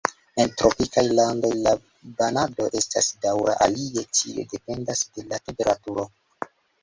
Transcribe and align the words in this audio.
En 0.43 0.51
tropikaj 0.59 1.01
landoj 1.17 1.51
la 1.65 1.73
banado 2.21 2.69
estas 2.79 3.11
daŭra, 3.25 3.55
alie 3.67 4.05
tio 4.19 4.47
dependas 4.55 5.03
de 5.19 5.27
la 5.29 5.41
temperaturo. 5.51 6.09